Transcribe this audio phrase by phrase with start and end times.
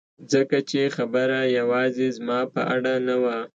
[0.31, 3.37] ځکه چې خبره یوازې زما په اړه نه وه